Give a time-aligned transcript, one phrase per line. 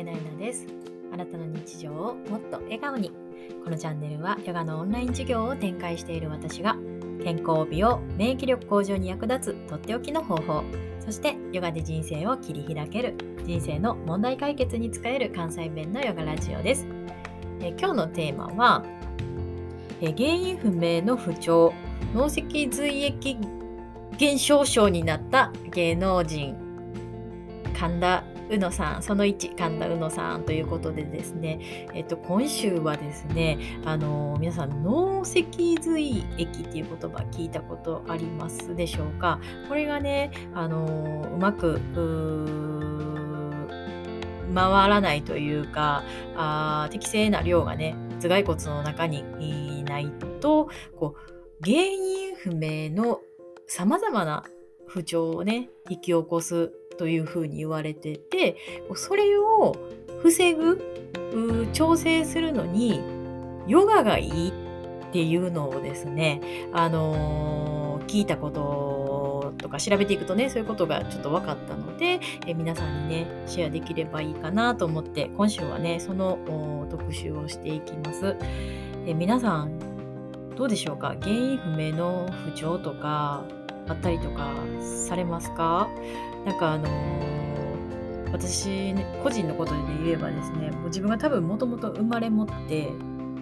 [0.00, 0.66] 竹内奈です。
[1.12, 3.12] あなたの日常をもっと笑顔に
[3.64, 6.76] このチャンネルはヨガのオンライン授業を展開している私が
[7.22, 10.62] 健康美容免疫力向上に役立つとっておきの方法
[11.04, 16.86] そしてヨガで人生を切り開ける人生の問題解決に使える関西弁のヨガラジオです。
[17.60, 18.84] え今日のテーマは
[20.00, 21.74] え原因不明の不調
[22.14, 23.36] 脳脊髄液
[24.16, 26.56] 減少症になった芸能人
[27.78, 39.40] 神田うのさん、その1、神田うのさんということでですね、えっと、今週はですね、あの、皆さん、脳脊髄液っていう言葉聞いたことありますでしょうか？
[39.68, 41.80] これがね、あの、うまく、
[44.52, 46.02] 回らないというか
[46.34, 53.20] あ適正な量がね頭蓋骨の中にないとこう原因不明の
[53.68, 54.44] さまざまな
[54.88, 58.58] 不調をね引き起こすというふうに言われてて
[58.94, 59.74] それを
[60.22, 60.78] 防ぐ
[61.72, 63.00] 調整するのに
[63.66, 64.52] ヨガがいいっ
[65.10, 66.42] ていうのをですね、
[66.74, 78.36] あのー、聞いたこととか調べていくとねそういうことがちょっと分かったのでえ皆さんにねシェアできればいいかなと思って今週はねその特集をしていきます。
[79.06, 79.78] え皆さん
[80.54, 81.16] どうでしょうか？
[81.22, 83.44] 原因不明の不調とか
[83.88, 85.88] あったりとかされますか？
[86.44, 92.88] なんかあのー、私、ね、個人のことで言えばですねもう自分が多分もともと生まれ持って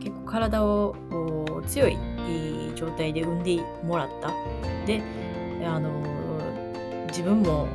[0.00, 0.96] 結構体を
[1.66, 1.96] 強い
[2.74, 4.28] 状態で産んでもらった。
[4.86, 5.02] で
[5.64, 7.68] あのー、自分も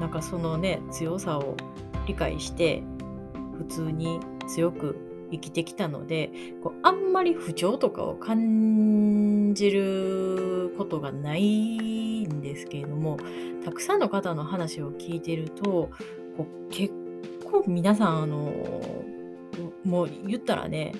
[0.00, 1.56] なんかそのね強さを
[2.06, 2.82] 理解して
[3.56, 4.96] 普通に強く
[5.30, 13.18] 生きてきたのでこうあんまり不調とかを感じることがないんですけれども
[13.62, 15.90] たくさんの方の話を聞いてるとこ
[16.38, 16.94] う結
[17.44, 18.50] 構皆さんあの
[19.84, 20.94] もう言ったらね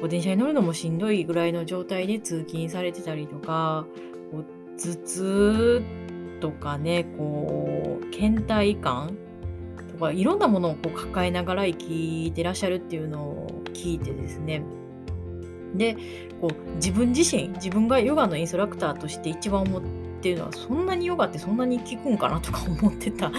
[0.00, 3.86] こう電車に乗るのもしんどいぐらいの状態で通勤されてたりとか
[4.32, 4.44] こう
[4.76, 5.82] 頭痛
[6.40, 9.16] とかねこう倦怠感
[9.92, 14.64] とかいろんなものをこう抱えながら生きてらっしゃるっていうのを聞いてですね
[15.74, 15.96] で
[16.40, 19.82] こう自分自身自分がヨガのインストラクターとして一番思っ
[20.28, 23.32] ていうのはそんなにヨガってそんなに効くんかなとか思ってたん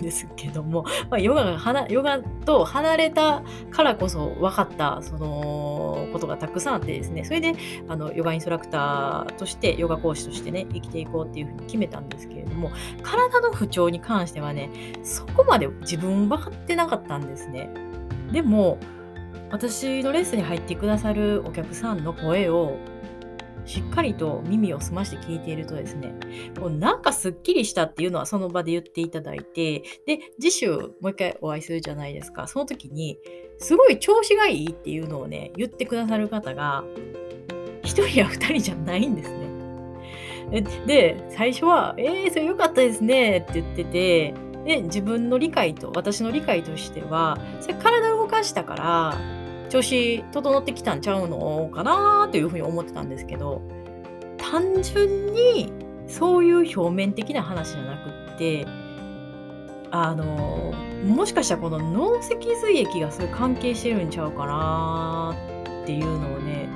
[0.00, 7.54] ですけども、 まあ、ヨガがヨガと離れたからこそ分かったそのことがたくさんあってですねそれで
[7.88, 12.70] あのヨガインストラクターとしてヨガ講師としてね生きていこうっていうふうに決めたんですけれども
[13.02, 14.70] 体の不調に関してはね
[15.02, 17.70] そこまで自分分かってなかったんですね。
[18.30, 18.78] でも
[19.50, 22.76] 私のレッスンに入ってくださるお客さんの声を
[23.66, 26.14] しっかりと耳を澄まして聞いているとですね、
[26.58, 32.46] もうなんかすっきりしたっていうのはその場で言っていただいて、で、次週もう一回お会いするじゃないですか。
[32.46, 33.18] その時に、
[33.58, 36.84] すごい調子がいいっていうのをね、言ってくださる方が、
[37.82, 39.44] 一人や二人じゃないんですね。
[40.86, 49.44] で、最初は、えー、それ良かったですねって言ってて、で、自分の理解と、私の理解としては、それ体動かしたから、
[49.74, 53.60] 調子整ってきたんちゃうのかなというふうに思ってたんですけど
[54.38, 55.72] 単純に
[56.06, 58.66] そういう表面的な話じゃなくって
[59.90, 60.72] あの
[61.04, 65.36] もしかしたらこの脳脊髄液がそういう関係してるんちゃうかな
[65.82, 66.68] っていうのをね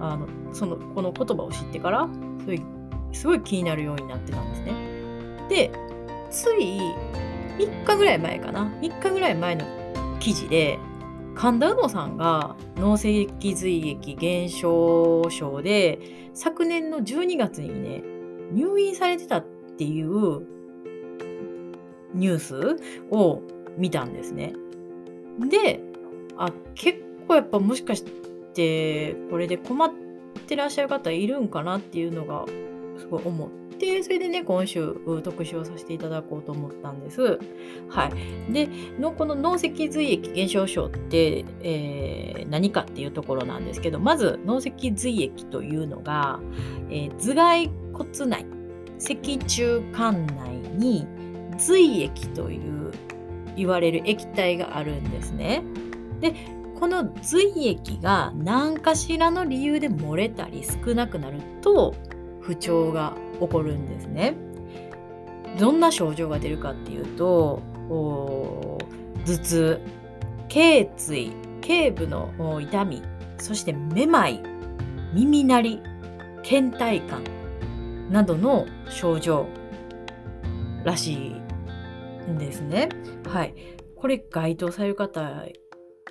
[0.00, 2.08] あのそのこの言葉を知ってから
[2.40, 2.62] すごい
[3.12, 4.72] すごい気になるようになってたんですね。
[5.48, 5.70] で
[6.32, 6.80] つい
[7.58, 9.66] 3日ぐらい前かな3日ぐらい前の
[10.18, 10.78] 記事で
[11.34, 15.98] 神田うのさんが脳性脊髄液減少症で
[16.34, 18.02] 昨年の12月にね
[18.52, 20.46] 入院されてたっていう
[22.14, 22.76] ニュース
[23.10, 23.42] を
[23.76, 24.52] 見たんですね。
[25.48, 25.80] で
[26.36, 28.04] あ結構やっぱもしかし
[28.54, 29.90] てこれで困っ
[30.46, 32.44] てらっしゃる方いるんかなっていうのが
[32.98, 34.94] すごい思っててで、それでね、今週
[35.24, 37.40] 特集をさせていただこうと思ったんです。
[37.88, 38.10] は
[38.48, 38.52] い。
[38.52, 38.68] で、
[38.98, 46.38] のこの脳脊髄液減少症って、えー、何かっていうところなんですけど、まず脳脊髄液というのが、
[46.90, 48.46] えー、頭蓋骨内、
[48.98, 51.06] 脊柱管内に
[51.58, 52.92] 髄液という
[53.56, 55.64] 言われる液体があるんですね。
[56.20, 56.34] で、
[56.78, 61.94] この髄液が何かしらの理由で漏れたり少なくなると
[62.42, 64.34] 不調が起こるんですね。
[65.58, 68.78] どんな症状が出るかっていうと頭
[69.24, 69.80] 痛
[70.48, 73.02] 頸椎頸部の痛み
[73.38, 74.42] そしてめまい
[75.14, 75.80] 耳鳴り
[76.42, 77.22] 倦怠感
[78.10, 79.46] などの症状
[80.84, 81.16] らしい
[82.30, 82.88] んですね。
[83.28, 83.54] はい、
[83.94, 85.46] これ該当される方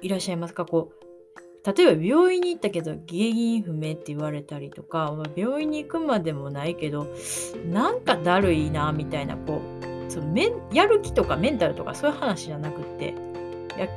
[0.01, 0.65] いらっしゃいますか？
[0.65, 1.00] こう
[1.63, 7.07] 例えば病院に行ったけど原因不明って言われたりとか病院に行くまでもないけど
[7.71, 9.61] なんかだるいなみたいなこ
[10.07, 10.35] うその
[10.73, 13.13] やる気とかメンタルとかそういう話じゃなくって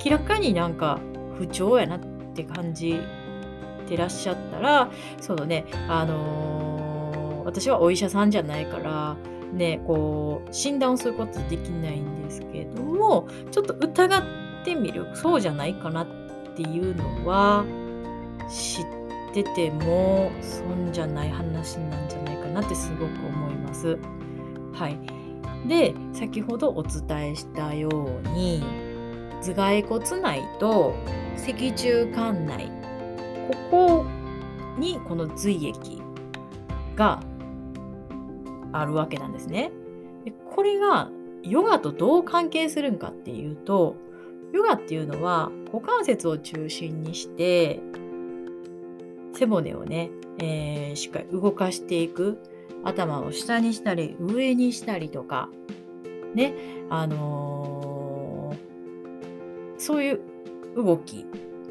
[0.04, 1.00] 明らかになんか
[1.38, 2.00] 不調やなっ
[2.34, 3.00] て感じ
[3.88, 4.90] てらっしゃったら
[5.20, 9.16] そのねあのー、私はお医者さんじゃないから
[9.52, 14.22] ねこう診断をすることできないんですけどもちょっと疑っ
[14.64, 15.08] てみる。
[15.14, 16.23] そうじゃないかなって
[16.56, 17.64] ていうのは
[18.48, 18.84] 知っ
[19.32, 23.98] てても損じゃない話なんじゃないかなってすごく思います。
[24.72, 24.98] はい、
[25.68, 28.62] で先ほどお伝えしたように
[29.42, 30.94] 頭蓋骨内と
[31.36, 32.70] 脊柱管内
[33.70, 34.06] ここ
[34.78, 36.02] にこの髄液
[36.96, 37.20] が
[38.72, 39.70] あるわけなんですね。
[40.24, 41.10] でこれが
[41.42, 43.96] ヨガとどう関係するんかっていうと
[44.54, 47.80] ヨガっていうのは股関節を中心にして
[49.34, 52.38] 背骨をね、えー、しっかり動かしていく
[52.84, 55.48] 頭を下にしたり上にしたりとか
[56.36, 56.54] ね
[56.88, 60.20] あのー、そういう
[60.76, 61.26] 動き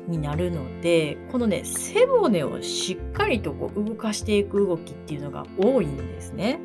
[0.09, 6.59] になるのでこのね背骨をしっかりとこう動かしていく動きっていうのが多いんですね。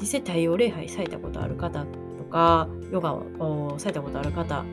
[0.00, 1.84] 実際太陽礼拝されたことある方
[2.16, 4.64] とかヨガをされたことある方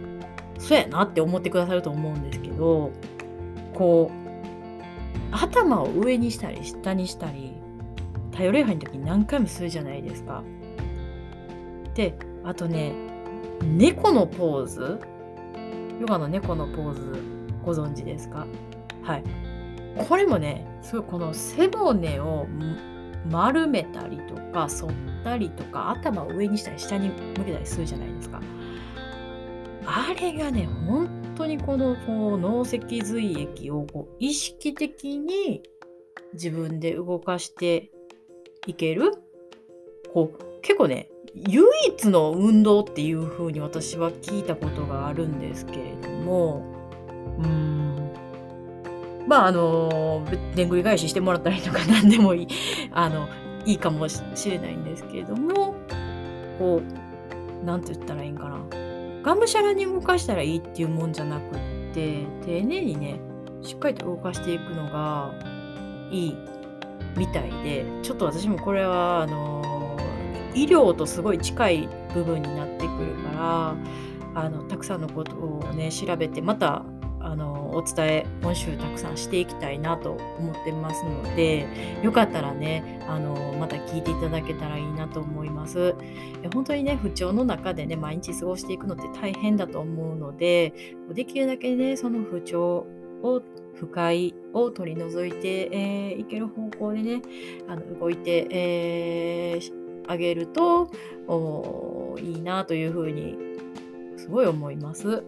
[0.62, 2.92] そうやなって思ってくださると思うんですけど
[3.74, 7.56] こう頭を上にしたり下にしたり
[8.32, 10.44] 太陽礼拝の時に何回もするじゃないですか。
[11.96, 12.94] であとね
[13.62, 15.00] 猫のポーズ。
[16.00, 17.22] ヨガの猫のポーズ
[17.64, 18.48] ご存知ですか？
[19.04, 19.24] はい。
[20.08, 22.48] これもねすごいこの背骨を
[23.30, 28.40] 丸めたりとか反ったりとか頭を上にしたり下に向けたりするじゃないですか。
[29.86, 35.64] あれがね本当にこのこう脳脊髄液をこう意識的に
[36.34, 37.92] 自分で動かして
[38.68, 39.12] いける？
[40.14, 46.64] こう結構ね唯一の運動っていう風に私は聞いたことがあるんですけれども
[47.40, 48.12] うん。
[49.28, 50.26] まああの
[50.56, 52.48] でんぐり返ししてもらったりとか何でもいい
[52.92, 53.28] あの
[53.66, 55.76] いいかもしれないんですけれども
[56.60, 58.91] こう何て言ったらいいんかな。
[59.24, 61.60] がむしゃらに動かしたらいいっていうもんじゃなくっ
[61.94, 63.20] て丁寧にね
[63.62, 65.34] しっかりと動かしていくのが
[66.10, 66.38] いい
[67.18, 69.98] みたいでちょっと私もこれはあの
[70.54, 73.76] 医療とすごい近い部分になってくるか
[74.36, 76.84] らあのたくさんのことをね調べてまた
[77.20, 81.68] あのお伝え今週たくさんしていきたいなと思ってますので
[82.04, 85.96] よかったらねあのまた聞いていただけたらいいなと思います
[86.54, 90.74] 本当にね不調の中でね毎日過ごしていくのって大変だと思うので
[91.14, 92.88] できるだけねその不調
[93.24, 93.42] を
[93.76, 97.22] 不快を取り除いて、えー、いける方向でね
[97.68, 99.72] あの動いて、えー、
[100.08, 100.92] あげると
[102.20, 103.38] いいなというふうに
[104.18, 105.24] すごい思います。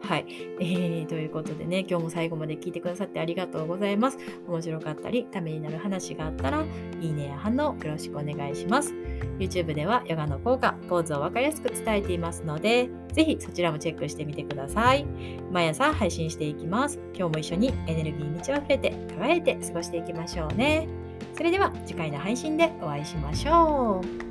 [0.00, 0.26] はい、
[0.60, 1.06] えー。
[1.06, 4.18] ということでね、今日も最後まで聞いてくださってありがとうございます。
[4.46, 6.64] 面白かったり、ためになる話があったら、
[7.00, 8.94] いいねや反応よろしくお願いします。
[9.38, 15.04] YouTube ではヨガの効果、ポーズをわかりやすく伝えていますので、ぜひそちらもチェックしてみてください。
[15.50, 16.98] 毎朝配信していきます。
[17.14, 20.88] 今日も一緒にエネルギーに満ち溢れて、輝いて過ごしていきましょうね。
[21.34, 24.27] それでは次回の配信でお会いしましょう。